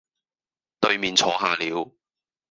[0.79, 1.91] 對面坐下了，